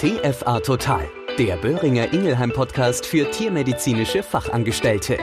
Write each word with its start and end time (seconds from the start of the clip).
TFA 0.00 0.60
Total, 0.60 1.10
der 1.40 1.56
Böhringer 1.56 2.12
Ingelheim 2.12 2.52
Podcast 2.52 3.04
für 3.04 3.28
tiermedizinische 3.32 4.22
Fachangestellte. 4.22 5.18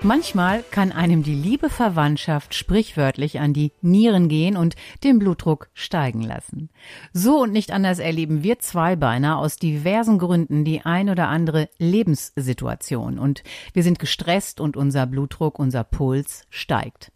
Manchmal 0.00 0.62
kann 0.70 0.92
einem 0.92 1.24
die 1.24 1.34
liebe 1.34 1.68
Verwandtschaft 1.68 2.54
sprichwörtlich 2.54 3.40
an 3.40 3.52
die 3.52 3.72
Nieren 3.80 4.28
gehen 4.28 4.56
und 4.56 4.76
den 5.02 5.18
Blutdruck 5.18 5.70
steigen 5.74 6.22
lassen. 6.22 6.70
So 7.12 7.40
und 7.40 7.52
nicht 7.52 7.72
anders 7.72 7.98
erleben 7.98 8.44
wir 8.44 8.60
Zweibeiner 8.60 9.38
aus 9.38 9.56
diversen 9.56 10.18
Gründen 10.18 10.64
die 10.64 10.82
ein 10.82 11.10
oder 11.10 11.26
andere 11.26 11.68
Lebenssituation 11.78 13.18
und 13.18 13.42
wir 13.72 13.82
sind 13.82 13.98
gestresst 13.98 14.60
und 14.60 14.76
unser 14.76 15.06
Blutdruck, 15.06 15.58
unser 15.58 15.82
Puls 15.82 16.44
steigt. 16.48 17.11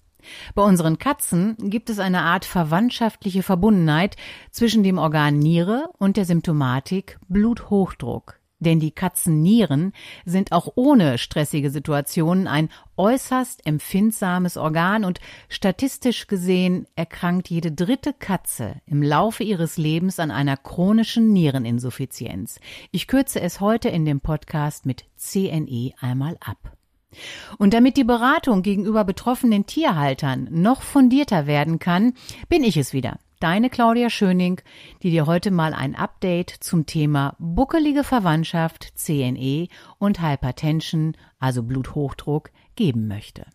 Bei 0.55 0.63
unseren 0.63 0.99
Katzen 0.99 1.57
gibt 1.59 1.91
es 1.91 1.99
eine 1.99 2.23
Art 2.23 2.45
verwandtschaftliche 2.45 3.43
Verbundenheit 3.43 4.17
zwischen 4.51 4.83
dem 4.83 4.99
Organ 4.99 5.39
Niere 5.39 5.91
und 5.99 6.17
der 6.17 6.25
Symptomatik 6.25 7.19
Bluthochdruck. 7.29 8.41
Denn 8.59 8.81
die 8.81 8.91
Katzennieren 8.91 9.93
sind 10.25 10.53
auch 10.53 10.73
ohne 10.77 11.19
stressige 11.19 11.71
Situationen 11.71 12.47
ein 12.47 12.71
äußerst 12.97 13.67
empfindsames 13.67 14.57
Organ 14.57 15.05
und 15.05 15.21
statistisch 15.51 16.27
gesehen 16.27 16.87
erkrankt 16.97 17.51
jede 17.51 17.73
dritte 17.73 18.15
Katze 18.15 18.81
im 18.87 19.03
Laufe 19.03 19.45
ihres 19.45 19.77
Lebens 19.77 20.19
an 20.19 20.31
einer 20.31 20.57
chronischen 20.57 21.35
Niereninsuffizienz. 21.35 22.59
Ich 22.93 23.07
kürze 23.09 23.43
es 23.43 23.61
heute 23.61 23.91
in 23.91 24.07
dem 24.07 24.21
Podcast 24.21 24.87
mit 24.87 25.05
CNE 25.17 25.93
einmal 26.01 26.39
ab. 26.41 26.76
Und 27.59 27.75
damit 27.75 27.97
die 27.97 28.05
Beratung 28.05 28.63
gegenüber 28.63 29.05
betroffenen 29.05 29.67
Tierhaltern 29.67 30.49
noch 30.51 30.83
fundierter 30.83 31.47
werden 31.47 31.79
kann, 31.79 32.15
bin 32.49 32.65
ich 32.65 32.77
es 32.77 32.93
wieder, 32.93 33.19
deine 33.41 33.71
Claudia 33.71 34.11
Schöning, 34.11 34.61
die 35.03 35.11
dir 35.11 35.27
heute 35.27 35.51
mal 35.51 35.75
ein 35.75 35.95
Update 35.95 36.51
zum 36.51 36.87
Thema 36.87 37.37
buckelige 37.39 38.05
Verwandtschaft, 38.05 38.93
CNE 38.97 39.69
und 39.99 40.23
Hypertension, 40.23 41.17
also 41.39 41.63
Bluthochdruck, 41.63 42.51
geben 42.75 43.09
möchte. 43.09 43.47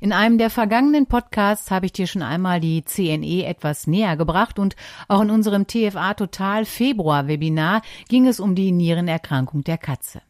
In 0.00 0.12
einem 0.12 0.36
der 0.36 0.50
vergangenen 0.50 1.06
Podcasts 1.06 1.70
habe 1.70 1.86
ich 1.86 1.92
dir 1.92 2.06
schon 2.06 2.22
einmal 2.22 2.60
die 2.60 2.84
CNE 2.84 3.46
etwas 3.46 3.86
näher 3.86 4.16
gebracht 4.16 4.58
und 4.58 4.76
auch 5.08 5.22
in 5.22 5.30
unserem 5.30 5.66
TFA 5.66 6.14
Total 6.14 6.64
Februar 6.64 7.28
Webinar 7.28 7.80
ging 8.08 8.26
es 8.26 8.40
um 8.40 8.54
die 8.54 8.72
Nierenerkrankung 8.72 9.64
der 9.64 9.78
Katze. 9.78 10.20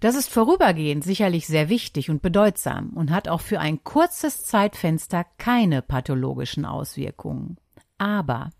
Das 0.00 0.16
ist 0.16 0.28
vorübergehend 0.28 1.04
sicherlich 1.04 1.46
sehr 1.46 1.68
wichtig 1.68 2.10
und 2.10 2.22
bedeutsam 2.22 2.90
und 2.90 3.10
hat 3.10 3.28
auch 3.28 3.40
für 3.40 3.60
ein 3.60 3.84
kurzes 3.84 4.42
Zeitfenster 4.42 5.24
keine 5.38 5.80
pathologischen 5.80 6.64
Auswirkungen. 6.64 7.58
Aber 7.98 8.50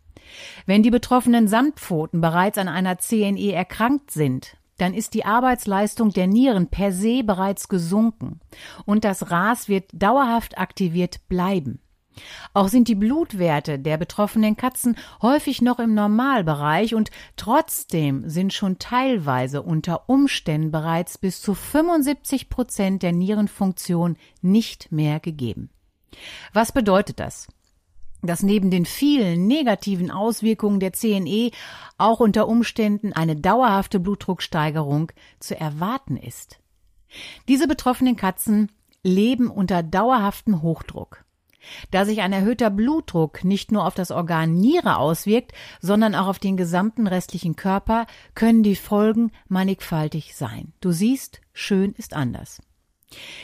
wenn 0.66 0.82
die 0.82 0.90
betroffenen 0.90 1.48
Samtpfoten 1.48 2.20
bereits 2.20 2.58
an 2.58 2.68
einer 2.68 2.98
CNE 2.98 3.52
erkrankt 3.52 4.10
sind, 4.10 4.56
dann 4.78 4.94
ist 4.94 5.14
die 5.14 5.24
Arbeitsleistung 5.24 6.10
der 6.10 6.26
Nieren 6.26 6.68
per 6.68 6.92
se 6.92 7.22
bereits 7.24 7.68
gesunken 7.68 8.40
und 8.84 9.04
das 9.04 9.30
RAS 9.30 9.68
wird 9.68 9.90
dauerhaft 9.92 10.58
aktiviert 10.58 11.28
bleiben. 11.28 11.80
Auch 12.52 12.68
sind 12.68 12.88
die 12.88 12.94
Blutwerte 12.94 13.78
der 13.78 13.96
betroffenen 13.96 14.56
Katzen 14.56 14.96
häufig 15.20 15.62
noch 15.62 15.78
im 15.78 15.94
Normalbereich 15.94 16.94
und 16.94 17.10
trotzdem 17.36 18.28
sind 18.28 18.52
schon 18.52 18.78
teilweise 18.78 19.62
unter 19.62 20.08
Umständen 20.08 20.70
bereits 20.70 21.18
bis 21.18 21.40
zu 21.40 21.54
75 21.54 22.48
Prozent 22.48 23.02
der 23.02 23.12
Nierenfunktion 23.12 24.16
nicht 24.42 24.92
mehr 24.92 25.20
gegeben. 25.20 25.70
Was 26.52 26.70
bedeutet 26.70 27.18
das? 27.18 27.48
Dass 28.26 28.42
neben 28.42 28.70
den 28.70 28.86
vielen 28.86 29.46
negativen 29.46 30.10
Auswirkungen 30.10 30.80
der 30.80 30.92
CNE 30.92 31.50
auch 31.98 32.20
unter 32.20 32.48
Umständen 32.48 33.12
eine 33.12 33.36
dauerhafte 33.36 34.00
Blutdrucksteigerung 34.00 35.12
zu 35.38 35.58
erwarten 35.58 36.16
ist. 36.16 36.58
Diese 37.48 37.68
betroffenen 37.68 38.16
Katzen 38.16 38.70
leben 39.02 39.50
unter 39.50 39.82
dauerhaftem 39.82 40.62
Hochdruck. 40.62 41.24
Da 41.90 42.04
sich 42.04 42.20
ein 42.20 42.32
erhöhter 42.32 42.70
Blutdruck 42.70 43.44
nicht 43.44 43.72
nur 43.72 43.86
auf 43.86 43.94
das 43.94 44.10
Organ 44.10 44.54
Niere 44.54 44.98
auswirkt, 44.98 45.52
sondern 45.80 46.14
auch 46.14 46.26
auf 46.26 46.38
den 46.38 46.56
gesamten 46.56 47.06
restlichen 47.06 47.56
Körper, 47.56 48.06
können 48.34 48.62
die 48.62 48.76
Folgen 48.76 49.30
mannigfaltig 49.48 50.36
sein. 50.36 50.72
Du 50.80 50.92
siehst, 50.92 51.40
schön 51.52 51.92
ist 51.92 52.14
anders. 52.14 52.60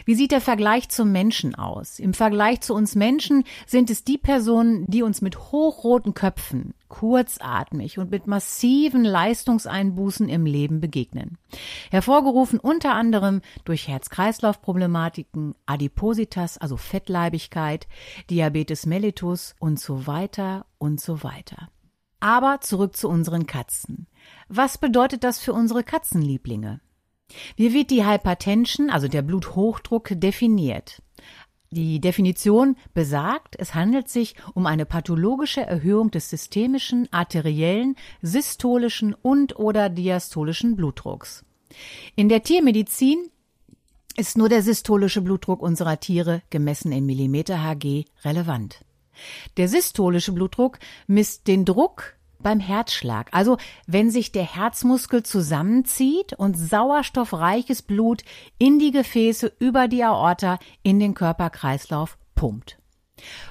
Wie 0.05 0.15
sieht 0.15 0.33
der 0.33 0.41
Vergleich 0.41 0.89
zum 0.89 1.13
Menschen 1.13 1.55
aus? 1.55 1.99
Im 1.99 2.15
Vergleich 2.15 2.61
zu 2.61 2.75
uns 2.75 2.95
Menschen 2.95 3.45
sind 3.67 3.91
es 3.91 4.05
die 4.05 4.19
Personen, 4.19 4.87
die 4.87 5.03
uns 5.03 5.21
mit 5.21 5.39
hochroten 5.53 6.15
Köpfen, 6.15 6.75
kurzatmig 6.89 7.99
und 7.99 8.11
mit 8.11 8.27
massiven 8.27 9.05
Leistungseinbußen 9.05 10.29
im 10.29 10.47
Leben 10.47 10.81
begegnen. 10.81 11.39
Hervorgerufen 11.91 12.59
unter 12.59 12.95
anderem 12.95 13.41
durch 13.65 13.89
Herz-Kreislauf-Problematiken, 13.89 15.55
Adipositas, 15.67 16.59
also 16.59 16.77
Fettleibigkeit, 16.77 17.87
Diabetes 18.29 18.87
mellitus 18.87 19.55
und 19.59 19.81
so 19.81 20.07
weiter 20.07 20.67
und 20.79 21.01
so 21.01 21.23
weiter. 21.23 21.69
Aber 22.21 22.61
zurück 22.61 22.97
zu 22.97 23.09
unseren 23.09 23.47
Katzen. 23.47 24.07
Was 24.49 24.77
bedeutet 24.77 25.25
das 25.25 25.39
für 25.39 25.55
unsere 25.55 25.83
Katzenlieblinge? 25.83 26.81
Wie 27.57 27.73
wird 27.73 27.91
die 27.91 28.07
Hypertension, 28.07 28.91
also 28.91 29.09
der 29.09 29.23
Bluthochdruck, 29.23 30.11
definiert? 30.13 31.03
Die 31.73 32.01
Definition 32.01 32.77
besagt, 32.95 33.55
es 33.57 33.77
handelt 33.77 34.09
sich 34.09 34.35
um 34.55 34.67
eine 34.67 34.87
pathologische 34.87 35.61
Erhöhung 35.61 36.11
des 36.11 36.29
systemischen, 36.29 37.07
arteriellen, 37.13 37.95
systolischen 38.23 39.15
und 39.15 39.57
oder 39.57 39.89
diastolischen 39.89 40.75
Blutdrucks. 40.75 41.45
In 42.17 42.29
der 42.29 42.43
Tiermedizin 42.43 43.31
ist 44.17 44.37
nur 44.37 44.49
der 44.49 44.65
systolische 44.65 45.21
Blutdruck 45.21 45.63
unserer 45.63 46.01
Tiere 46.01 46.43
gemessen 46.51 46.91
in 46.91 47.07
Millimeter 47.07 47.63
Hg 47.63 48.05
relevant. 48.25 48.85
Der 49.57 49.69
systolische 49.69 50.33
Blutdruck 50.33 50.81
misst 51.07 51.47
den 51.47 51.65
Druck 51.65 52.15
beim 52.43 52.61
Herzschlag. 52.61 53.29
Also 53.33 53.59
wenn 53.87 54.11
sich 54.11 54.33
der 54.33 54.45
Herzmuskel 54.45 55.23
zusammenzieht 55.23 56.33
und 56.35 56.55
sauerstoffreiches 56.57 57.83
Blut 57.83 58.23
in 58.59 58.79
die 58.79 58.91
Gefäße 58.91 59.53
über 59.59 59.89
die 59.89 60.05
Aorta 60.05 60.59
in 60.83 60.99
den 60.99 61.15
Körperkreislauf 61.15 62.19
pumpt. 62.35 62.79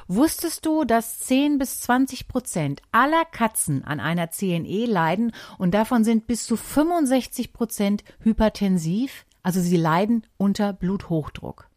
Wusstest 0.07 0.65
du, 0.65 0.83
dass 0.83 1.19
10 1.19 1.59
bis 1.59 1.81
20 1.81 2.27
Prozent 2.27 2.81
aller 2.91 3.25
Katzen 3.25 3.83
an 3.83 3.99
einer 3.99 4.31
CNE 4.31 4.85
leiden 4.85 5.31
und 5.57 5.73
davon 5.73 6.03
sind 6.03 6.27
bis 6.27 6.45
zu 6.45 6.57
65 6.57 7.53
Prozent 7.53 8.03
hypertensiv? 8.19 9.25
Also 9.43 9.61
sie 9.61 9.77
leiden 9.77 10.25
unter 10.37 10.73
Bluthochdruck. 10.73 11.69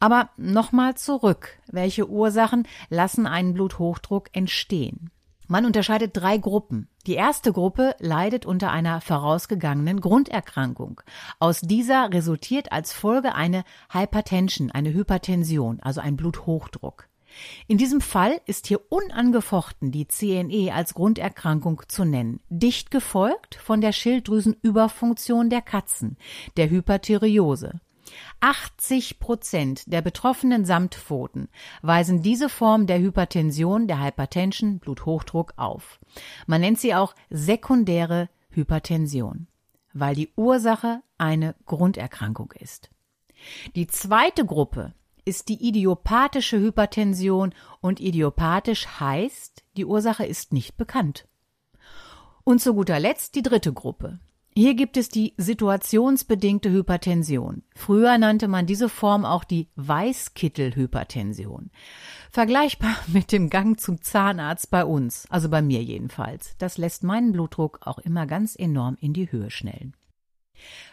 Aber 0.00 0.30
nochmal 0.36 0.96
zurück. 0.96 1.58
Welche 1.70 2.08
Ursachen 2.08 2.66
lassen 2.88 3.26
einen 3.26 3.54
Bluthochdruck 3.54 4.28
entstehen? 4.32 5.10
Man 5.48 5.66
unterscheidet 5.66 6.12
drei 6.14 6.38
Gruppen. 6.38 6.88
Die 7.06 7.14
erste 7.14 7.52
Gruppe 7.52 7.94
leidet 7.98 8.46
unter 8.46 8.70
einer 8.70 9.00
vorausgegangenen 9.00 10.00
Grunderkrankung. 10.00 11.00
Aus 11.38 11.60
dieser 11.60 12.12
resultiert 12.12 12.72
als 12.72 12.92
Folge 12.92 13.34
eine 13.34 13.64
Hypertension, 13.90 14.70
eine 14.70 14.94
Hypertension, 14.94 15.80
also 15.80 16.00
ein 16.00 16.16
Bluthochdruck. 16.16 17.08
In 17.66 17.78
diesem 17.78 18.00
Fall 18.00 18.40
ist 18.46 18.66
hier 18.66 18.80
unangefochten 18.90 19.90
die 19.90 20.06
CNE 20.06 20.72
als 20.72 20.94
Grunderkrankung 20.94 21.82
zu 21.88 22.04
nennen, 22.04 22.40
dicht 22.48 22.90
gefolgt 22.90 23.54
von 23.54 23.80
der 23.80 23.92
Schilddrüsenüberfunktion 23.92 25.50
der 25.50 25.62
Katzen, 25.62 26.16
der 26.56 26.70
Hyperthyreose. 26.70 27.80
80 28.40 29.20
Prozent 29.20 29.92
der 29.92 30.02
betroffenen 30.02 30.64
Samtpfoten 30.64 31.48
weisen 31.82 32.22
diese 32.22 32.48
Form 32.48 32.86
der 32.86 32.98
Hypertension, 32.98 33.86
der 33.86 34.02
Hypertension, 34.02 34.78
Bluthochdruck 34.78 35.54
auf. 35.56 36.00
Man 36.46 36.60
nennt 36.60 36.80
sie 36.80 36.94
auch 36.94 37.14
sekundäre 37.30 38.28
Hypertension, 38.50 39.46
weil 39.92 40.14
die 40.14 40.32
Ursache 40.36 41.02
eine 41.18 41.54
Grunderkrankung 41.66 42.52
ist. 42.58 42.90
Die 43.74 43.86
zweite 43.86 44.44
Gruppe 44.44 44.94
ist 45.24 45.48
die 45.48 45.66
idiopathische 45.66 46.58
Hypertension 46.58 47.54
und 47.80 48.00
idiopathisch 48.00 48.86
heißt, 49.00 49.64
die 49.76 49.84
Ursache 49.84 50.24
ist 50.24 50.52
nicht 50.52 50.76
bekannt. 50.76 51.28
Und 52.44 52.60
zu 52.60 52.74
guter 52.74 52.98
Letzt 52.98 53.36
die 53.36 53.42
dritte 53.42 53.72
Gruppe. 53.72 54.18
Hier 54.54 54.74
gibt 54.74 54.98
es 54.98 55.08
die 55.08 55.32
situationsbedingte 55.38 56.70
Hypertension. 56.70 57.62
Früher 57.74 58.18
nannte 58.18 58.48
man 58.48 58.66
diese 58.66 58.90
Form 58.90 59.24
auch 59.24 59.44
die 59.44 59.70
Weißkittelhypertension. 59.76 61.70
Vergleichbar 62.30 62.94
mit 63.06 63.32
dem 63.32 63.48
Gang 63.48 63.80
zum 63.80 64.02
Zahnarzt 64.02 64.70
bei 64.70 64.84
uns, 64.84 65.24
also 65.30 65.48
bei 65.48 65.62
mir 65.62 65.82
jedenfalls. 65.82 66.54
Das 66.58 66.76
lässt 66.76 67.02
meinen 67.02 67.32
Blutdruck 67.32 67.78
auch 67.86 67.98
immer 67.98 68.26
ganz 68.26 68.54
enorm 68.54 68.98
in 69.00 69.14
die 69.14 69.32
Höhe 69.32 69.50
schnellen. 69.50 69.96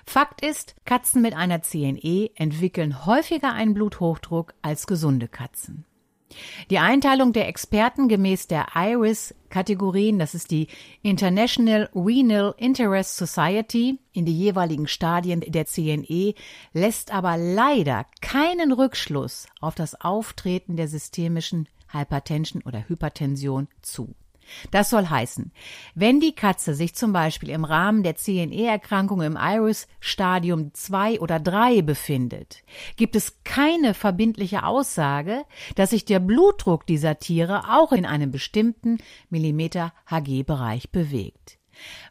Fakt 0.06 0.42
ist, 0.42 0.76
Katzen 0.86 1.22
mit 1.22 1.36
einer 1.36 1.62
CNE 1.62 2.30
entwickeln 2.36 3.06
häufiger 3.06 3.52
einen 3.52 3.74
Bluthochdruck 3.74 4.54
als 4.62 4.88
gesunde 4.88 5.28
Katzen. 5.28 5.86
Die 6.70 6.80
Einteilung 6.80 7.34
der 7.34 7.48
Experten 7.48 8.08
gemäß 8.08 8.48
der 8.48 8.68
IRIS-Kategorien, 8.76 10.20
das 10.20 10.36
ist 10.36 10.52
die 10.52 10.68
International 11.02 11.90
Renal 11.96 12.54
Interest 12.58 13.18
Society, 13.18 14.00
in 14.14 14.26
die 14.26 14.38
jeweiligen 14.38 14.88
Stadien 14.88 15.42
der 15.42 15.66
CNE, 15.66 16.34
lässt 16.74 17.12
aber 17.12 17.38
leider 17.38 18.06
keinen 18.22 18.72
Rückschluss 18.72 19.48
auf 19.60 19.76
das 19.76 20.00
Auftreten 20.00 20.76
der 20.76 20.88
systemischen 20.88 21.68
Hypertension 21.92 22.62
oder 22.64 22.88
Hypertension 22.88 23.68
zu. 23.82 24.14
Das 24.72 24.90
soll 24.90 25.08
heißen, 25.08 25.52
wenn 25.96 26.20
die 26.20 26.34
Katze 26.34 26.74
sich 26.74 26.96
zum 26.96 27.14
Beispiel 27.14 27.50
im 27.50 27.66
Rahmen 27.66 28.04
der 28.04 28.16
CNE-Erkrankung 28.16 29.22
im 29.22 29.38
Iris-Stadium 29.40 30.74
2 30.74 31.20
oder 31.20 31.40
3 31.40 31.82
befindet, 31.82 32.64
gibt 32.96 33.16
es 33.16 33.44
keine 33.44 33.94
verbindliche 33.94 34.64
Aussage, 34.64 35.44
dass 35.76 35.92
sich 35.92 36.06
der 36.06 36.20
Blutdruck 36.20 36.86
dieser 36.86 37.20
Tiere 37.20 37.76
auch 37.76 37.92
in 37.92 38.06
einem 38.06 38.32
bestimmten 38.32 38.98
Millimeter 39.30 39.94
Hg-Bereich 40.10 40.92
bewegt. 40.92 41.60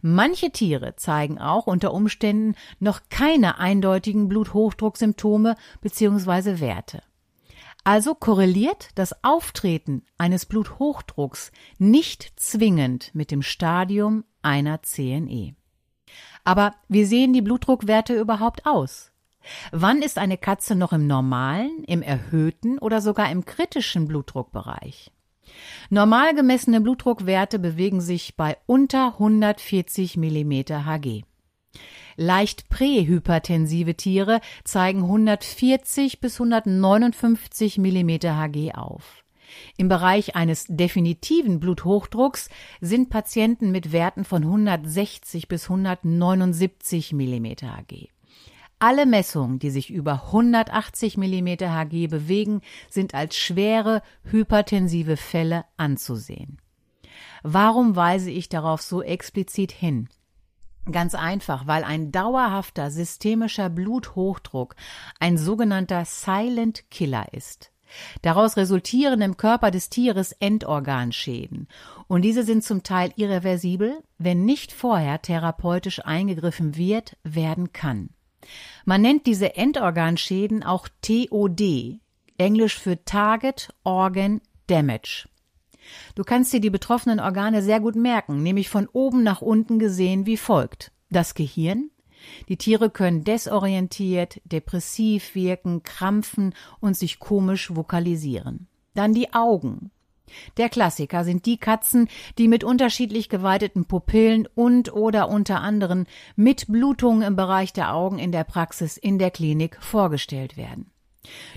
Manche 0.00 0.50
Tiere 0.50 0.96
zeigen 0.96 1.38
auch 1.38 1.66
unter 1.66 1.92
Umständen 1.92 2.54
noch 2.78 3.00
keine 3.10 3.58
eindeutigen 3.58 4.28
Bluthochdrucksymptome 4.28 5.56
bzw. 5.80 6.60
Werte. 6.60 7.02
Also 7.84 8.14
korreliert 8.14 8.90
das 8.96 9.24
Auftreten 9.24 10.02
eines 10.18 10.46
Bluthochdrucks 10.46 11.52
nicht 11.78 12.32
zwingend 12.36 13.14
mit 13.14 13.30
dem 13.30 13.42
Stadium 13.42 14.24
einer 14.42 14.82
CNE. 14.82 15.54
Aber 16.44 16.74
wie 16.88 17.04
sehen 17.04 17.32
die 17.32 17.42
Blutdruckwerte 17.42 18.18
überhaupt 18.18 18.66
aus? 18.66 19.12
Wann 19.70 20.02
ist 20.02 20.18
eine 20.18 20.36
Katze 20.36 20.74
noch 20.74 20.92
im 20.92 21.06
normalen, 21.06 21.84
im 21.84 22.02
erhöhten 22.02 22.78
oder 22.78 23.00
sogar 23.00 23.30
im 23.30 23.44
kritischen 23.44 24.08
Blutdruckbereich? 24.08 25.10
Normal 25.90 26.34
gemessene 26.34 26.80
Blutdruckwerte 26.80 27.58
bewegen 27.58 28.00
sich 28.00 28.36
bei 28.36 28.56
unter 28.66 29.14
140 29.14 30.16
mm 30.16 30.52
Hg. 30.52 31.24
Leicht 32.20 32.68
prähypertensive 32.68 33.94
Tiere 33.94 34.40
zeigen 34.64 35.02
140 35.02 36.18
bis 36.18 36.40
159 36.40 37.78
mm 37.78 38.10
Hg 38.24 38.72
auf. 38.74 39.22
Im 39.76 39.88
Bereich 39.88 40.34
eines 40.34 40.66
definitiven 40.68 41.60
Bluthochdrucks 41.60 42.48
sind 42.80 43.08
Patienten 43.08 43.70
mit 43.70 43.92
Werten 43.92 44.24
von 44.24 44.42
160 44.42 45.46
bis 45.46 45.70
179 45.70 47.12
mm 47.12 47.46
Hg. 47.62 48.08
Alle 48.80 49.06
Messungen, 49.06 49.60
die 49.60 49.70
sich 49.70 49.88
über 49.88 50.24
180 50.24 51.18
mm 51.18 51.46
Hg 51.46 52.08
bewegen, 52.08 52.62
sind 52.90 53.14
als 53.14 53.36
schwere 53.36 54.02
hypertensive 54.24 55.16
Fälle 55.16 55.66
anzusehen. 55.76 56.58
Warum 57.44 57.94
weise 57.94 58.32
ich 58.32 58.48
darauf 58.48 58.82
so 58.82 59.04
explizit 59.04 59.70
hin? 59.70 60.08
Ganz 60.90 61.14
einfach, 61.14 61.66
weil 61.66 61.84
ein 61.84 62.12
dauerhafter 62.12 62.90
systemischer 62.90 63.68
Bluthochdruck 63.68 64.74
ein 65.20 65.36
sogenannter 65.36 66.04
Silent 66.04 66.90
Killer 66.90 67.26
ist. 67.32 67.70
Daraus 68.22 68.56
resultieren 68.56 69.20
im 69.20 69.36
Körper 69.36 69.70
des 69.70 69.90
Tieres 69.90 70.32
Endorganschäden. 70.32 71.68
Und 72.06 72.22
diese 72.22 72.42
sind 72.42 72.64
zum 72.64 72.82
Teil 72.82 73.12
irreversibel, 73.16 74.02
wenn 74.18 74.44
nicht 74.44 74.72
vorher 74.72 75.20
therapeutisch 75.22 76.04
eingegriffen 76.04 76.76
wird, 76.76 77.16
werden 77.22 77.72
kann. 77.72 78.10
Man 78.84 79.02
nennt 79.02 79.26
diese 79.26 79.56
Endorganschäden 79.56 80.62
auch 80.62 80.88
TOD, 81.02 82.00
Englisch 82.38 82.78
für 82.78 83.04
Target 83.04 83.74
Organ 83.84 84.40
Damage. 84.66 85.28
Du 86.14 86.24
kannst 86.24 86.52
dir 86.52 86.60
die 86.60 86.70
betroffenen 86.70 87.20
Organe 87.20 87.62
sehr 87.62 87.80
gut 87.80 87.96
merken, 87.96 88.42
nämlich 88.42 88.68
von 88.68 88.88
oben 88.92 89.22
nach 89.22 89.42
unten 89.42 89.78
gesehen 89.78 90.26
wie 90.26 90.36
folgt. 90.36 90.92
Das 91.10 91.34
Gehirn. 91.34 91.90
Die 92.48 92.56
Tiere 92.56 92.90
können 92.90 93.24
desorientiert, 93.24 94.40
depressiv 94.44 95.34
wirken, 95.34 95.82
krampfen 95.82 96.54
und 96.80 96.96
sich 96.96 97.18
komisch 97.20 97.74
vokalisieren. 97.74 98.66
Dann 98.94 99.14
die 99.14 99.32
Augen. 99.32 99.90
Der 100.56 100.68
Klassiker 100.68 101.24
sind 101.24 101.46
die 101.46 101.56
Katzen, 101.56 102.08
die 102.36 102.48
mit 102.48 102.64
unterschiedlich 102.64 103.28
geweiteten 103.28 103.86
Pupillen 103.86 104.46
und 104.54 104.92
oder 104.92 105.28
unter 105.28 105.60
anderem 105.60 106.06
mit 106.36 106.66
Blutungen 106.68 107.22
im 107.22 107.36
Bereich 107.36 107.72
der 107.72 107.94
Augen 107.94 108.18
in 108.18 108.32
der 108.32 108.44
Praxis 108.44 108.96
in 108.96 109.18
der 109.18 109.30
Klinik 109.30 109.78
vorgestellt 109.80 110.56
werden. 110.56 110.90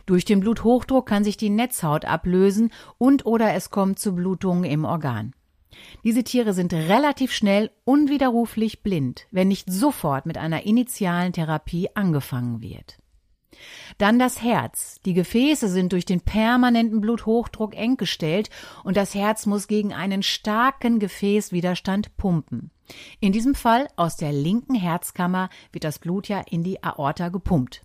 Durch 0.05 0.25
den 0.25 0.39
Bluthochdruck 0.39 1.05
kann 1.05 1.23
sich 1.23 1.37
die 1.37 1.49
Netzhaut 1.49 2.05
ablösen 2.05 2.71
und 2.97 3.25
oder 3.25 3.53
es 3.53 3.69
kommt 3.69 3.99
zu 3.99 4.13
Blutungen 4.13 4.63
im 4.63 4.85
Organ. 4.85 5.33
Diese 6.03 6.23
Tiere 6.23 6.53
sind 6.53 6.73
relativ 6.73 7.31
schnell 7.31 7.71
unwiderruflich 7.85 8.83
blind, 8.83 9.27
wenn 9.31 9.47
nicht 9.47 9.71
sofort 9.71 10.25
mit 10.25 10.37
einer 10.37 10.63
initialen 10.65 11.33
Therapie 11.33 11.89
angefangen 11.95 12.61
wird. 12.61 12.97
Dann 13.97 14.17
das 14.17 14.41
Herz. 14.41 14.99
Die 15.05 15.13
Gefäße 15.13 15.67
sind 15.67 15.91
durch 15.91 16.05
den 16.05 16.21
permanenten 16.21 17.01
Bluthochdruck 17.01 17.75
eng 17.75 17.97
gestellt 17.97 18.49
und 18.83 18.97
das 18.97 19.13
Herz 19.13 19.45
muss 19.45 19.67
gegen 19.67 19.93
einen 19.93 20.23
starken 20.23 20.99
Gefäßwiderstand 20.99 22.15
pumpen. 22.17 22.71
In 23.19 23.31
diesem 23.31 23.55
Fall 23.55 23.87
aus 23.95 24.17
der 24.17 24.31
linken 24.31 24.75
Herzkammer 24.75 25.49
wird 25.71 25.83
das 25.83 25.99
Blut 25.99 26.27
ja 26.27 26.41
in 26.49 26.63
die 26.63 26.83
Aorta 26.83 27.29
gepumpt. 27.29 27.81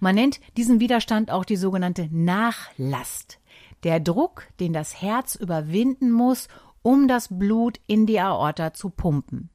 Man 0.00 0.14
nennt 0.14 0.40
diesen 0.56 0.80
Widerstand 0.80 1.30
auch 1.30 1.44
die 1.44 1.56
sogenannte 1.56 2.08
Nachlast. 2.10 3.38
Der 3.82 4.00
Druck, 4.00 4.48
den 4.60 4.72
das 4.72 5.00
Herz 5.00 5.34
überwinden 5.34 6.10
muss, 6.10 6.48
um 6.82 7.08
das 7.08 7.28
Blut 7.30 7.80
in 7.86 8.06
die 8.06 8.20
Aorta 8.20 8.72
zu 8.72 8.90
pumpen. 8.90 9.50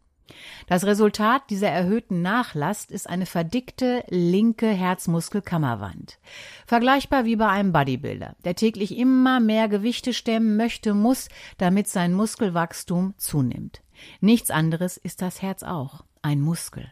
Das 0.68 0.86
Resultat 0.86 1.50
dieser 1.50 1.70
erhöhten 1.70 2.22
Nachlast 2.22 2.92
ist 2.92 3.10
eine 3.10 3.26
verdickte 3.26 4.04
linke 4.10 4.68
Herzmuskelkammerwand. 4.68 6.20
Vergleichbar 6.66 7.26
wie 7.26 7.36
bei 7.36 7.48
einem 7.48 7.72
Bodybuilder, 7.74 8.36
der 8.44 8.56
täglich 8.56 8.98
immer 8.98 9.40
mehr 9.40 9.68
Gewichte 9.68 10.14
stemmen 10.14 10.58
möchte, 10.58 10.94
muss, 10.94 11.30
damit 11.58 11.88
sein 11.88 12.14
Muskelwachstum 12.14 13.14
zunimmt. 13.18 13.82
Nichts 14.20 14.52
anderes 14.52 14.98
ist 14.98 15.22
das 15.22 15.42
Herz 15.42 15.64
auch, 15.64 16.04
ein 16.22 16.42
Muskel. 16.42 16.92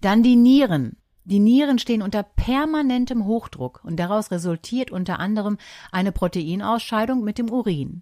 Dann 0.00 0.22
die 0.22 0.36
Nieren. 0.36 0.96
Die 1.28 1.40
Nieren 1.40 1.78
stehen 1.78 2.00
unter 2.00 2.22
permanentem 2.22 3.26
Hochdruck 3.26 3.82
und 3.84 3.96
daraus 3.96 4.30
resultiert 4.30 4.90
unter 4.90 5.18
anderem 5.18 5.58
eine 5.92 6.10
Proteinausscheidung 6.10 7.22
mit 7.22 7.36
dem 7.36 7.50
Urin, 7.50 8.00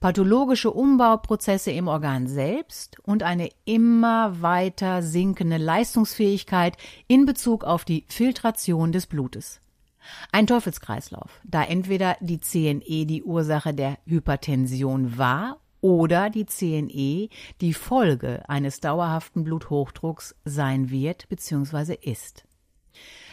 pathologische 0.00 0.70
Umbauprozesse 0.70 1.70
im 1.70 1.86
Organ 1.86 2.28
selbst 2.28 2.98
und 3.00 3.24
eine 3.24 3.50
immer 3.66 4.40
weiter 4.40 5.02
sinkende 5.02 5.58
Leistungsfähigkeit 5.58 6.78
in 7.08 7.26
Bezug 7.26 7.62
auf 7.62 7.84
die 7.84 8.06
Filtration 8.08 8.90
des 8.90 9.06
Blutes. 9.06 9.60
Ein 10.32 10.46
Teufelskreislauf, 10.46 11.42
da 11.44 11.62
entweder 11.64 12.16
die 12.20 12.40
CNE 12.40 13.04
die 13.04 13.22
Ursache 13.22 13.74
der 13.74 13.98
Hypertension 14.06 15.18
war 15.18 15.58
oder 15.82 16.30
die 16.30 16.46
CNE 16.46 17.28
die 17.60 17.74
Folge 17.74 18.48
eines 18.48 18.80
dauerhaften 18.80 19.44
Bluthochdrucks 19.44 20.34
sein 20.46 20.88
wird 20.88 21.28
bzw. 21.28 21.98
ist. 22.00 22.46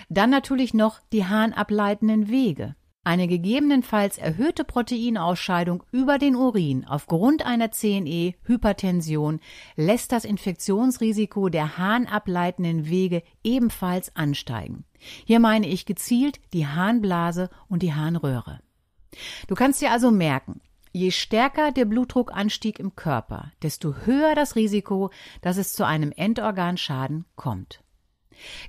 Dann 0.10 0.30
natürlich 0.30 0.74
noch 0.74 1.00
die 1.12 1.26
harnableitenden 1.26 2.30
Wege. 2.30 2.76
Eine 3.04 3.28
gegebenenfalls 3.28 4.18
erhöhte 4.18 4.64
Proteinausscheidung 4.64 5.84
über 5.92 6.18
den 6.18 6.36
Urin 6.36 6.86
aufgrund 6.86 7.46
einer 7.46 7.72
CNE 7.72 8.36
Hypertension 8.44 9.40
lässt 9.76 10.12
das 10.12 10.26
Infektionsrisiko 10.26 11.50
der 11.50 11.78
harnableitenden 11.78 12.90
Wege 12.90 13.24
ebenfalls 13.44 14.16
ansteigen. 14.16 14.84
Hier 15.26 15.40
meine 15.40 15.68
ich 15.68 15.86
gezielt 15.86 16.40
die 16.54 16.68
Harnblase 16.68 17.50
und 17.68 17.84
die 17.84 17.94
Harnröhre. 17.94 18.60
Du 19.48 19.56
kannst 19.56 19.82
dir 19.82 19.92
also 19.92 20.12
merken, 20.12 20.62
Je 20.92 21.12
stärker 21.12 21.72
der 21.72 21.86
Blutdruckanstieg 21.86 22.80
im 22.80 22.96
Körper, 22.96 23.52
desto 23.62 23.94
höher 24.06 24.34
das 24.34 24.56
Risiko, 24.56 25.12
dass 25.42 25.58
es 25.58 25.74
zu 25.74 25.86
einem 25.86 26.12
Endorganschaden 26.12 27.26
kommt. 27.36 27.84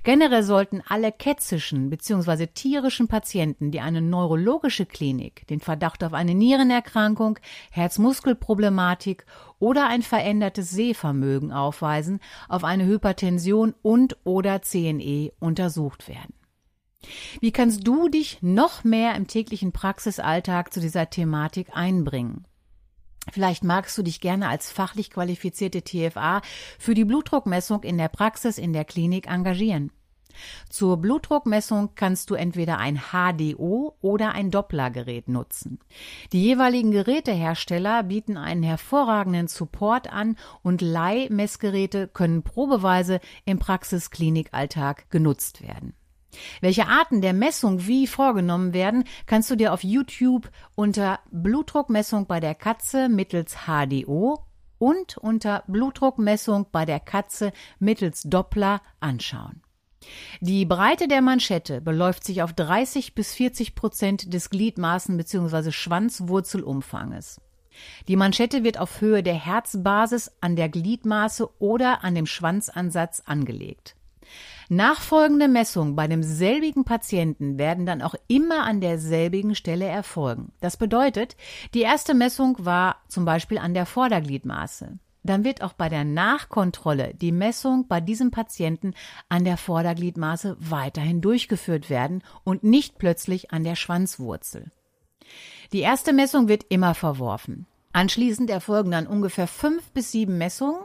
Generell 0.03 0.43
sollten 0.43 0.81
alle 0.87 1.11
kätzischen 1.11 1.89
bzw. 1.89 2.47
tierischen 2.47 3.07
Patienten, 3.07 3.71
die 3.71 3.81
eine 3.81 4.01
neurologische 4.01 4.85
Klinik, 4.85 5.47
den 5.47 5.59
Verdacht 5.59 6.03
auf 6.03 6.13
eine 6.13 6.35
Nierenerkrankung, 6.35 7.39
Herzmuskelproblematik 7.71 9.25
oder 9.59 9.87
ein 9.87 10.01
verändertes 10.01 10.71
Sehvermögen 10.71 11.51
aufweisen, 11.51 12.19
auf 12.49 12.63
eine 12.63 12.85
Hypertension 12.85 13.73
und 13.81 14.17
oder 14.23 14.61
CNE 14.61 15.31
untersucht 15.39 16.07
werden. 16.07 16.33
Wie 17.39 17.51
kannst 17.51 17.87
du 17.87 18.09
dich 18.09 18.39
noch 18.41 18.83
mehr 18.83 19.15
im 19.15 19.27
täglichen 19.27 19.71
Praxisalltag 19.71 20.71
zu 20.71 20.79
dieser 20.79 21.09
Thematik 21.09 21.75
einbringen? 21.75 22.45
Vielleicht 23.29 23.63
magst 23.63 23.97
du 23.97 24.03
dich 24.03 24.19
gerne 24.19 24.49
als 24.49 24.71
fachlich 24.71 25.11
qualifizierte 25.11 25.83
TFA 25.83 26.41
für 26.79 26.95
die 26.95 27.05
Blutdruckmessung 27.05 27.83
in 27.83 27.97
der 27.97 28.09
Praxis 28.09 28.57
in 28.57 28.73
der 28.73 28.85
Klinik 28.85 29.27
engagieren. 29.27 29.91
Zur 30.69 30.97
Blutdruckmessung 30.97 31.91
kannst 31.95 32.29
du 32.29 32.35
entweder 32.35 32.77
ein 32.77 33.01
HDO 33.11 33.97
oder 34.01 34.31
ein 34.31 34.49
Dopplergerät 34.49 35.27
nutzen. 35.27 35.79
Die 36.31 36.41
jeweiligen 36.41 36.91
Gerätehersteller 36.91 38.03
bieten 38.03 38.37
einen 38.37 38.63
hervorragenden 38.63 39.47
Support 39.47 40.11
an 40.11 40.37
und 40.63 40.81
Leihmessgeräte 40.81 42.07
können 42.07 42.43
probeweise 42.43 43.19
im 43.45 43.59
Praxisklinikalltag 43.59 45.09
genutzt 45.09 45.61
werden. 45.61 45.93
Welche 46.61 46.87
Arten 46.87 47.21
der 47.21 47.33
Messung 47.33 47.87
wie 47.87 48.07
vorgenommen 48.07 48.73
werden, 48.73 49.03
kannst 49.25 49.49
du 49.49 49.55
dir 49.55 49.73
auf 49.73 49.83
YouTube 49.83 50.49
unter 50.75 51.19
Blutdruckmessung 51.31 52.27
bei 52.27 52.39
der 52.39 52.55
Katze 52.55 53.09
mittels 53.09 53.65
HDO 53.65 54.45
und 54.77 55.17
unter 55.17 55.63
Blutdruckmessung 55.67 56.67
bei 56.71 56.85
der 56.85 56.99
Katze 56.99 57.51
mittels 57.79 58.23
Doppler 58.23 58.81
anschauen. 58.99 59.61
Die 60.39 60.65
Breite 60.65 61.07
der 61.07 61.21
Manschette 61.21 61.81
beläuft 61.81 62.23
sich 62.23 62.41
auf 62.41 62.53
30 62.53 63.13
bis 63.13 63.35
40 63.35 63.75
Prozent 63.75 64.33
des 64.33 64.49
Gliedmaßen 64.49 65.15
bzw. 65.15 65.71
Schwanzwurzelumfanges. 65.71 67.39
Die 68.07 68.15
Manschette 68.15 68.63
wird 68.63 68.79
auf 68.79 69.01
Höhe 69.01 69.23
der 69.23 69.35
Herzbasis 69.35 70.31
an 70.41 70.55
der 70.55 70.69
Gliedmaße 70.69 71.47
oder 71.59 72.03
an 72.03 72.15
dem 72.15 72.25
Schwanzansatz 72.25 73.21
angelegt. 73.25 73.95
Nachfolgende 74.73 75.49
Messungen 75.49 75.97
bei 75.97 76.07
demselbigen 76.07 76.85
Patienten 76.85 77.57
werden 77.57 77.85
dann 77.85 78.01
auch 78.01 78.15
immer 78.29 78.63
an 78.63 78.79
derselbigen 78.79 79.53
Stelle 79.53 79.83
erfolgen. 79.83 80.53
Das 80.61 80.77
bedeutet, 80.77 81.35
die 81.73 81.81
erste 81.81 82.13
Messung 82.13 82.55
war 82.57 83.01
zum 83.09 83.25
Beispiel 83.25 83.57
an 83.57 83.73
der 83.73 83.85
Vordergliedmaße. 83.85 84.97
Dann 85.23 85.43
wird 85.43 85.61
auch 85.61 85.73
bei 85.73 85.89
der 85.89 86.05
Nachkontrolle 86.05 87.13
die 87.15 87.33
Messung 87.33 87.89
bei 87.89 87.99
diesem 87.99 88.31
Patienten 88.31 88.93
an 89.27 89.43
der 89.43 89.57
Vordergliedmaße 89.57 90.55
weiterhin 90.57 91.19
durchgeführt 91.19 91.89
werden 91.89 92.23
und 92.45 92.63
nicht 92.63 92.97
plötzlich 92.97 93.51
an 93.51 93.65
der 93.65 93.75
Schwanzwurzel. 93.75 94.71
Die 95.73 95.81
erste 95.81 96.13
Messung 96.13 96.47
wird 96.47 96.63
immer 96.69 96.95
verworfen. 96.95 97.65
Anschließend 97.93 98.49
erfolgen 98.49 98.91
dann 98.91 99.07
ungefähr 99.07 99.47
fünf 99.47 99.91
bis 99.91 100.11
sieben 100.11 100.37
Messungen 100.37 100.81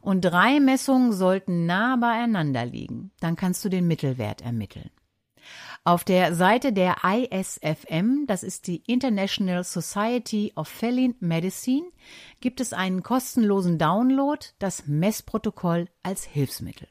und 0.00 0.22
drei 0.22 0.60
Messungen 0.60 1.12
sollten 1.12 1.66
nah 1.66 1.96
beieinander 1.96 2.66
liegen. 2.66 3.12
Dann 3.20 3.36
kannst 3.36 3.64
du 3.64 3.68
den 3.68 3.86
Mittelwert 3.86 4.42
ermitteln. 4.42 4.90
Auf 5.84 6.04
der 6.04 6.34
Seite 6.34 6.72
der 6.72 6.96
ISFM, 7.04 8.26
das 8.26 8.42
ist 8.42 8.66
die 8.66 8.82
International 8.86 9.64
Society 9.64 10.52
of 10.56 10.68
Feline 10.68 11.14
Medicine, 11.20 11.86
gibt 12.40 12.60
es 12.60 12.72
einen 12.72 13.02
kostenlosen 13.02 13.78
Download, 13.78 14.44
das 14.58 14.86
Messprotokoll 14.86 15.88
als 16.02 16.24
Hilfsmittel. 16.24 16.88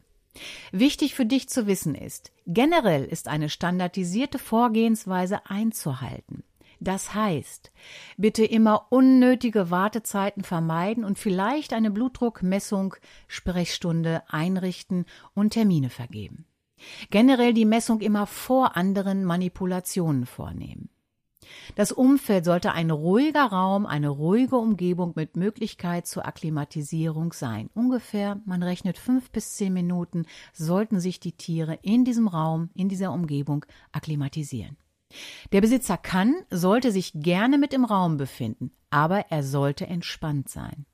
Wichtig 0.71 1.15
für 1.15 1.25
dich 1.25 1.49
zu 1.49 1.67
wissen 1.67 1.95
ist, 1.95 2.31
generell 2.45 3.03
ist 3.03 3.27
eine 3.27 3.49
standardisierte 3.49 4.39
Vorgehensweise 4.39 5.45
einzuhalten. 5.45 6.43
Das 6.79 7.13
heißt, 7.13 7.71
bitte 8.17 8.45
immer 8.45 8.87
unnötige 8.89 9.71
Wartezeiten 9.71 10.43
vermeiden 10.43 11.03
und 11.03 11.17
vielleicht 11.17 11.73
eine 11.73 11.91
Blutdruckmessung, 11.91 12.95
Sprechstunde 13.27 14.23
einrichten 14.27 15.05
und 15.33 15.51
Termine 15.51 15.89
vergeben. 15.89 16.45
Generell 17.09 17.53
die 17.53 17.65
Messung 17.65 18.01
immer 18.01 18.27
vor 18.27 18.77
anderen 18.77 19.25
Manipulationen 19.25 20.25
vornehmen. 20.25 20.89
Das 21.75 21.91
Umfeld 21.91 22.45
sollte 22.45 22.73
ein 22.73 22.91
ruhiger 22.91 23.45
Raum, 23.45 23.85
eine 23.85 24.09
ruhige 24.09 24.57
Umgebung 24.57 25.13
mit 25.15 25.37
Möglichkeit 25.37 26.05
zur 26.07 26.25
Akklimatisierung 26.25 27.33
sein. 27.33 27.69
Ungefähr, 27.73 28.41
man 28.45 28.63
rechnet 28.63 28.97
fünf 28.97 29.31
bis 29.31 29.55
zehn 29.55 29.73
Minuten, 29.73 30.25
sollten 30.53 30.99
sich 30.99 31.19
die 31.19 31.31
Tiere 31.31 31.79
in 31.81 32.05
diesem 32.05 32.27
Raum, 32.27 32.69
in 32.73 32.89
dieser 32.89 33.13
Umgebung 33.13 33.65
akklimatisieren. 33.91 34.77
Der 35.51 35.61
Besitzer 35.61 35.97
kann, 35.97 36.35
sollte 36.49 36.91
sich 36.91 37.11
gerne 37.15 37.57
mit 37.57 37.73
im 37.73 37.85
Raum 37.85 38.17
befinden, 38.17 38.71
aber 38.89 39.25
er 39.29 39.43
sollte 39.43 39.87
entspannt 39.87 40.49
sein. 40.49 40.85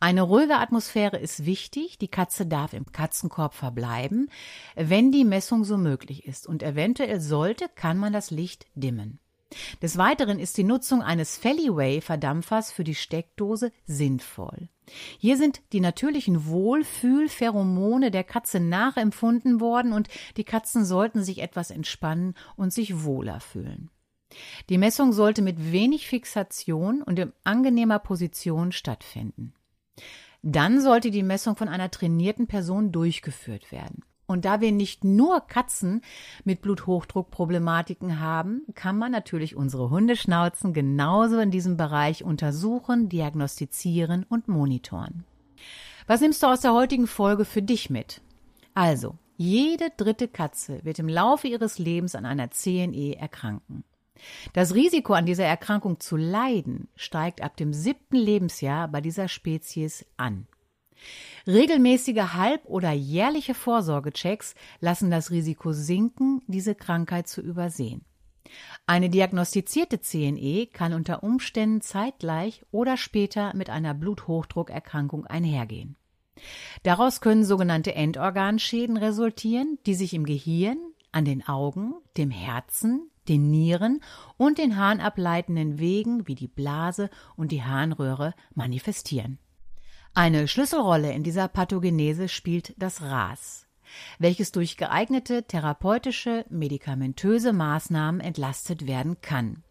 Eine 0.00 0.22
ruhige 0.22 0.56
Atmosphäre 0.56 1.18
ist 1.18 1.46
wichtig. 1.46 1.98
Die 1.98 2.08
Katze 2.08 2.46
darf 2.46 2.72
im 2.72 2.86
Katzenkorb 2.86 3.54
verbleiben, 3.54 4.28
wenn 4.74 5.12
die 5.12 5.24
Messung 5.24 5.64
so 5.64 5.78
möglich 5.78 6.26
ist. 6.26 6.46
Und 6.46 6.62
eventuell 6.62 7.20
sollte, 7.20 7.68
kann 7.74 7.98
man 7.98 8.12
das 8.12 8.30
Licht 8.30 8.66
dimmen. 8.74 9.20
Des 9.82 9.96
Weiteren 9.96 10.38
ist 10.38 10.56
die 10.56 10.64
Nutzung 10.64 11.02
eines 11.02 11.36
Feliway-Verdampfers 11.36 12.72
für 12.72 12.84
die 12.84 12.94
Steckdose 12.94 13.72
sinnvoll. 13.86 14.68
Hier 15.18 15.36
sind 15.36 15.62
die 15.72 15.80
natürlichen 15.80 16.46
Wohlfühlpheromone 16.46 18.10
der 18.10 18.24
Katze 18.24 18.60
nachempfunden 18.60 19.60
worden 19.60 19.92
und 19.92 20.08
die 20.36 20.44
Katzen 20.44 20.84
sollten 20.84 21.22
sich 21.22 21.38
etwas 21.38 21.70
entspannen 21.70 22.34
und 22.56 22.72
sich 22.72 23.04
wohler 23.04 23.40
fühlen. 23.40 23.90
Die 24.68 24.78
Messung 24.78 25.12
sollte 25.12 25.42
mit 25.42 25.72
wenig 25.72 26.08
Fixation 26.08 27.02
und 27.02 27.18
in 27.18 27.32
angenehmer 27.44 27.98
Position 27.98 28.72
stattfinden. 28.72 29.54
Dann 30.42 30.80
sollte 30.80 31.10
die 31.10 31.22
Messung 31.22 31.56
von 31.56 31.68
einer 31.68 31.90
trainierten 31.90 32.46
Person 32.46 32.92
durchgeführt 32.92 33.72
werden. 33.72 34.02
Und 34.26 34.44
da 34.44 34.60
wir 34.60 34.72
nicht 34.72 35.04
nur 35.04 35.40
Katzen 35.42 36.00
mit 36.44 36.62
Bluthochdruckproblematiken 36.62 38.20
haben, 38.20 38.62
kann 38.74 38.96
man 38.96 39.12
natürlich 39.12 39.54
unsere 39.54 39.90
Hundeschnauzen 39.90 40.72
genauso 40.72 41.38
in 41.38 41.50
diesem 41.50 41.76
Bereich 41.76 42.24
untersuchen, 42.24 43.08
diagnostizieren 43.08 44.24
und 44.28 44.48
monitoren. 44.48 45.24
Was 46.06 46.20
nimmst 46.20 46.42
du 46.42 46.46
aus 46.46 46.60
der 46.60 46.72
heutigen 46.72 47.06
Folge 47.06 47.44
für 47.44 47.62
dich 47.62 47.90
mit? 47.90 48.20
Also, 48.74 49.16
jede 49.36 49.90
dritte 49.96 50.28
Katze 50.28 50.84
wird 50.84 50.98
im 50.98 51.08
Laufe 51.08 51.48
ihres 51.48 51.78
Lebens 51.78 52.14
an 52.14 52.24
einer 52.24 52.50
CNE 52.50 53.16
erkranken. 53.16 53.84
Das 54.52 54.74
Risiko, 54.74 55.12
an 55.12 55.26
dieser 55.26 55.44
Erkrankung 55.44 56.00
zu 56.00 56.16
leiden, 56.16 56.88
steigt 56.94 57.42
ab 57.42 57.56
dem 57.56 57.72
siebten 57.72 58.16
Lebensjahr 58.16 58.88
bei 58.88 59.00
dieser 59.00 59.28
Spezies 59.28 60.06
an. 60.16 60.46
Regelmäßige 61.46 62.34
halb- 62.34 62.64
oder 62.64 62.92
jährliche 62.92 63.54
Vorsorgechecks 63.54 64.54
lassen 64.80 65.10
das 65.10 65.30
Risiko 65.30 65.72
sinken, 65.72 66.42
diese 66.46 66.74
Krankheit 66.74 67.28
zu 67.28 67.40
übersehen. 67.40 68.04
Eine 68.86 69.10
diagnostizierte 69.10 70.00
CNE 70.00 70.66
kann 70.66 70.92
unter 70.92 71.22
Umständen 71.22 71.80
zeitgleich 71.80 72.62
oder 72.70 72.96
später 72.96 73.54
mit 73.54 73.70
einer 73.70 73.94
Bluthochdruckerkrankung 73.94 75.26
einhergehen. 75.26 75.96
Daraus 76.82 77.20
können 77.20 77.44
sogenannte 77.44 77.94
Endorganschäden 77.94 78.96
resultieren, 78.96 79.78
die 79.86 79.94
sich 79.94 80.14
im 80.14 80.24
Gehirn, 80.24 80.78
an 81.12 81.24
den 81.24 81.46
Augen, 81.46 81.94
dem 82.16 82.30
Herzen, 82.30 83.10
den 83.28 83.50
Nieren 83.50 84.00
und 84.36 84.58
den 84.58 84.76
harnableitenden 84.76 85.78
Wegen 85.78 86.26
wie 86.26 86.34
die 86.34 86.48
Blase 86.48 87.08
und 87.36 87.52
die 87.52 87.62
Harnröhre 87.62 88.34
manifestieren. 88.54 89.38
Eine 90.16 90.46
Schlüsselrolle 90.46 91.12
in 91.12 91.24
dieser 91.24 91.48
Pathogenese 91.48 92.28
spielt 92.28 92.72
das 92.80 93.02
RAS, 93.02 93.66
welches 94.20 94.52
durch 94.52 94.76
geeignete 94.76 95.42
therapeutische, 95.42 96.44
medikamentöse 96.50 97.52
Maßnahmen 97.52 98.20
entlastet 98.20 98.86
werden 98.86 99.20
kann. 99.22 99.64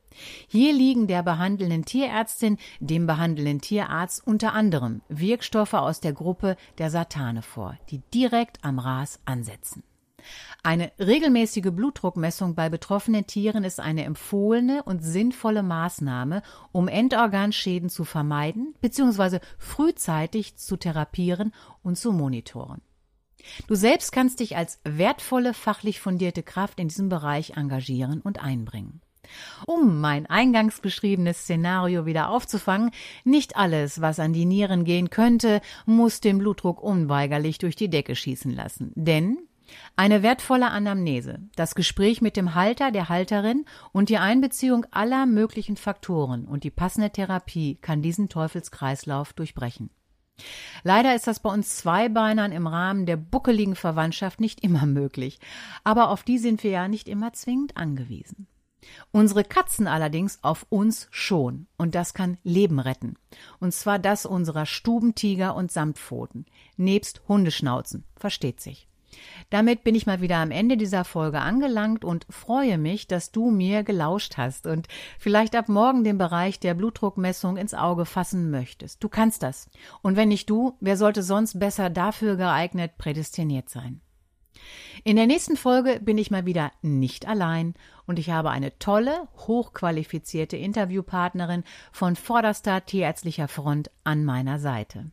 Hier 0.50 0.74
liegen 0.74 1.08
der 1.08 1.24
behandelnden 1.24 1.86
Tierärztin, 1.86 2.58
dem 2.82 3.08
behandelnden 3.08 3.62
Tierarzt 3.62 4.28
unter 4.28 4.52
anderem 4.52 5.02
Wirkstoffe 5.08 5.76
aus 5.76 6.02
der 6.02 6.12
Gruppe 6.12 6.58
der 6.78 6.90
Satane 6.90 7.42
vor, 7.42 7.78
die 7.90 8.02
direkt 8.14 8.66
am 8.66 8.80
RAS 8.80 9.22
ansetzen. 9.24 9.84
Eine 10.64 10.92
regelmäßige 11.00 11.72
Blutdruckmessung 11.72 12.56
bei 12.56 12.70
betroffenen 12.70 13.28
Tieren 13.28 13.64
ist 13.64 13.80
eine 13.80 14.04
empfohlene 14.04 14.84
und 14.84 15.04
sinnvolle 15.04 15.64
Maßnahme, 15.64 16.42
um 16.72 16.88
Endorganschäden 16.88 17.90
zu 17.90 18.04
vermeiden 18.04 18.76
bzw. 18.82 19.40
frühzeitig 19.58 20.56
zu 20.58 20.78
therapieren 20.78 21.54
und 21.82 21.98
zu 21.98 22.12
monitoren. 22.12 22.82
Du 23.68 23.76
selbst 23.76 24.12
kannst 24.12 24.40
dich 24.40 24.56
als 24.56 24.80
wertvolle, 24.84 25.54
fachlich 25.54 26.00
fundierte 26.00 26.44
Kraft 26.44 26.80
in 26.80 26.88
diesem 26.88 27.10
Bereich 27.10 27.58
engagieren 27.58 28.22
und 28.22 28.42
einbringen. 28.42 29.02
Um 29.66 30.02
mein 30.02 30.26
eingangs 30.26 30.82
beschriebenes 30.82 31.40
Szenario 31.40 32.06
wieder 32.06 32.30
aufzufangen, 32.30 32.92
nicht 33.24 33.56
alles, 33.56 34.02
was 34.02 34.20
an 34.20 34.34
die 34.34 34.46
Nieren 34.46 34.84
gehen 34.84 35.10
könnte, 35.10 35.62
muss 35.86 36.20
den 36.20 36.40
Blutdruck 36.40 36.82
unweigerlich 36.82 37.58
durch 37.58 37.76
die 37.76 37.90
Decke 37.90 38.16
schießen 38.16 38.52
lassen. 38.52 38.92
Denn 38.96 39.38
eine 39.96 40.24
wertvolle 40.24 40.72
Anamnese, 40.72 41.40
das 41.56 41.76
Gespräch 41.76 42.22
mit 42.22 42.38
dem 42.38 42.56
Halter, 42.56 42.92
der 42.92 43.10
Halterin 43.10 43.66
und 43.92 44.10
die 44.10 44.18
Einbeziehung 44.18 44.86
aller 44.92 45.26
möglichen 45.26 45.78
Faktoren 45.78 46.46
und 46.46 46.64
die 46.64 46.72
passende 46.72 47.12
Therapie 47.12 47.76
kann 47.76 48.02
diesen 48.02 48.30
Teufelskreislauf 48.30 49.34
durchbrechen. 49.34 49.90
Leider 50.84 51.16
ist 51.16 51.28
das 51.28 51.40
bei 51.40 51.52
uns 51.52 51.78
Zweibeinern 51.78 52.52
im 52.52 52.68
Rahmen 52.68 53.06
der 53.06 53.18
buckeligen 53.18 53.76
Verwandtschaft 53.76 54.40
nicht 54.40 54.64
immer 54.64 54.86
möglich, 54.86 55.40
aber 55.84 56.10
auf 56.10 56.24
die 56.24 56.40
sind 56.40 56.64
wir 56.64 56.72
ja 56.72 56.88
nicht 56.88 57.08
immer 57.08 57.34
zwingend 57.34 57.78
angewiesen. 57.78 58.48
Unsere 59.12 59.44
Katzen 59.44 59.88
allerdings 59.88 60.44
auf 60.44 60.66
uns 60.70 61.08
schon, 61.12 61.68
und 61.78 61.96
das 61.96 62.14
kann 62.14 62.38
Leben 62.44 62.80
retten. 62.80 63.16
Und 63.60 63.74
zwar 63.74 64.00
das 64.00 64.26
unserer 64.26 64.66
Stubentiger 64.66 65.56
und 65.56 65.72
Samtpfoten, 65.72 66.46
nebst 66.76 67.22
Hundeschnauzen, 67.28 68.04
versteht 68.16 68.60
sich. 68.60 68.90
Damit 69.50 69.84
bin 69.84 69.96
ich 69.96 70.06
mal 70.06 70.22
wieder 70.22 70.38
am 70.38 70.52
Ende 70.52 70.78
dieser 70.78 71.04
Folge 71.04 71.40
angelangt 71.40 72.06
und 72.06 72.26
freue 72.30 72.78
mich, 72.78 73.08
dass 73.08 73.32
du 73.32 73.52
mir 73.52 73.84
gelauscht 73.84 74.38
hast 74.38 74.68
und 74.68 74.88
vielleicht 75.20 75.56
ab 75.56 75.70
morgen 75.70 76.04
den 76.04 76.18
Bereich 76.18 76.60
der 76.60 76.74
Blutdruckmessung 76.74 77.58
ins 77.58 77.74
Auge 77.74 78.06
fassen 78.06 78.50
möchtest. 78.52 79.04
Du 79.04 79.10
kannst 79.10 79.44
das. 79.44 79.70
Und 80.02 80.16
wenn 80.16 80.30
nicht 80.30 80.50
du, 80.50 80.78
wer 80.80 80.98
sollte 80.98 81.24
sonst 81.24 81.60
besser 81.60 81.90
dafür 81.90 82.36
geeignet 82.36 82.98
prädestiniert 82.98 83.70
sein? 83.70 84.02
In 85.04 85.16
der 85.16 85.28
nächsten 85.28 85.58
Folge 85.58 86.00
bin 86.02 86.18
ich 86.18 86.32
mal 86.32 86.46
wieder 86.46 86.72
nicht 86.82 87.28
allein 87.28 87.74
und 88.06 88.20
ich 88.20 88.30
habe 88.30 88.52
eine 88.52 88.78
tolle, 88.80 89.28
hochqualifizierte 89.48 90.58
Interviewpartnerin 90.58 91.64
von 91.92 92.16
vorderster 92.16 92.86
tierärztlicher 92.86 93.48
Front 93.48 93.92
an 94.04 94.24
meiner 94.24 94.60
Seite. 94.60 95.12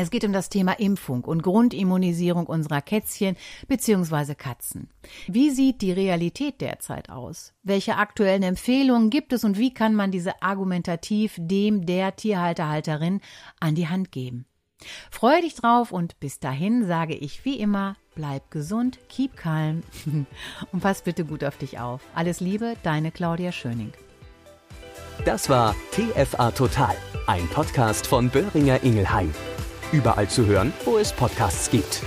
Es 0.00 0.10
geht 0.10 0.22
um 0.22 0.32
das 0.32 0.48
Thema 0.48 0.78
Impfung 0.78 1.24
und 1.24 1.42
Grundimmunisierung 1.42 2.46
unserer 2.46 2.80
Kätzchen 2.80 3.36
bzw. 3.66 4.36
Katzen. 4.36 4.90
Wie 5.26 5.50
sieht 5.50 5.82
die 5.82 5.90
Realität 5.90 6.60
derzeit 6.60 7.10
aus? 7.10 7.52
Welche 7.64 7.96
aktuellen 7.96 8.44
Empfehlungen 8.44 9.10
gibt 9.10 9.32
es 9.32 9.42
und 9.42 9.58
wie 9.58 9.74
kann 9.74 9.96
man 9.96 10.12
diese 10.12 10.40
argumentativ 10.40 11.34
dem 11.36 11.84
der 11.84 12.14
Tierhalterhalterin 12.14 13.20
an 13.58 13.74
die 13.74 13.88
Hand 13.88 14.12
geben? 14.12 14.46
Freue 15.10 15.42
dich 15.42 15.56
drauf 15.56 15.90
und 15.90 16.20
bis 16.20 16.38
dahin 16.38 16.86
sage 16.86 17.16
ich 17.16 17.44
wie 17.44 17.58
immer, 17.58 17.96
bleib 18.14 18.52
gesund, 18.52 19.00
keep 19.08 19.36
calm 19.36 19.82
und 20.70 20.80
pass 20.80 21.02
bitte 21.02 21.24
gut 21.24 21.42
auf 21.42 21.56
dich 21.56 21.80
auf. 21.80 22.02
Alles 22.14 22.38
Liebe, 22.38 22.76
deine 22.84 23.10
Claudia 23.10 23.50
Schöning. 23.50 23.92
Das 25.24 25.48
war 25.48 25.74
TFA 25.90 26.52
Total, 26.52 26.94
ein 27.26 27.48
Podcast 27.48 28.06
von 28.06 28.30
Böhringer 28.30 28.84
Ingelheim. 28.84 29.34
Überall 29.92 30.28
zu 30.28 30.46
hören, 30.46 30.72
wo 30.84 30.98
es 30.98 31.12
Podcasts 31.12 31.70
gibt. 31.70 32.02